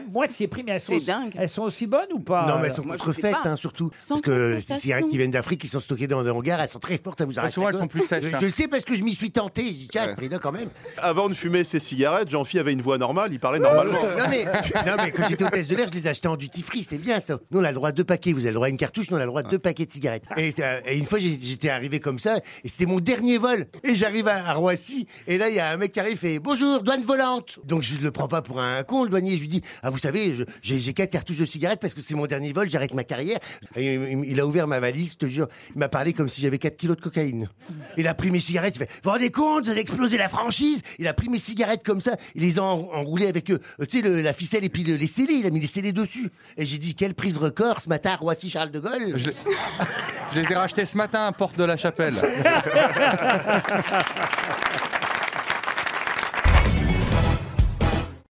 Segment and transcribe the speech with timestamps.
[0.00, 1.32] très moitié prix, mais elles sont, C'est dingue.
[1.36, 3.48] elles sont aussi bonnes ou pas Non, mais elles sont Moi, je contrefaites, pas.
[3.50, 3.90] hein, surtout.
[4.00, 4.80] Sans Parce que ces contestation.
[4.82, 7.24] cigarettes qui viennent d'Afrique, qui sont stockées dans des hangars, elles sont très fortes, ça
[7.26, 7.52] vous arrête.
[7.52, 8.38] souvent, la elles sont plus sèches, Je, hein.
[8.40, 9.64] je sais parce que je m'y suis tenté.
[9.66, 10.14] Je dis, tiens, Ouais.
[10.14, 10.68] pris là quand même.
[10.98, 13.92] Avant de fumer ses cigarettes, Jean-Phi avait une voix normale, il parlait normalement.
[13.94, 16.82] Non mais, non, mais quand j'étais hôtesse de l'air, je les achetais en duty free,
[16.82, 17.38] c'était bien ça.
[17.50, 18.32] Nous, on a le droit à deux paquets.
[18.32, 19.86] Vous avez le droit à une cartouche, nous, on a le droit à deux paquets
[19.86, 20.24] de cigarettes.
[20.36, 23.66] Et, ça- et une fois, j'ai- j'étais arrivé comme ça, et c'était mon dernier vol.
[23.82, 26.16] Et j'arrive à, à Roissy, et là, il y a un mec qui arrive et
[26.16, 27.58] fait Bonjour, douane volante.
[27.64, 29.36] Donc, je le prends pas pour un con, le douanier.
[29.36, 32.26] Je lui dis Ah, vous savez, j'ai quatre cartouches de cigarettes parce que c'est mon
[32.26, 33.38] dernier vol, j'arrête ma carrière.
[33.76, 35.46] Et il, il a ouvert ma valise, je te jure.
[35.74, 37.50] Il m'a parlé comme si j'avais 4 kilos de cocaïne.
[37.98, 40.30] Il a pris mes cigarettes, il fait Vous vous rendez compte, vous avez explosé la
[40.30, 40.80] franchise?
[40.98, 43.58] Il a pris mes cigarettes comme ça, il les a en- enroulées avec, euh,
[43.88, 45.34] tu sais, la ficelle et puis le- les scellés.
[45.34, 46.30] Il a mis les scellés dessus.
[46.56, 49.12] Et j'ai dit Quelle prise record ce matin Roissy Charles de Gaulle?
[49.16, 49.28] Je,
[50.34, 52.14] je les ai rachetés ce matin à Porte de la Chapelle.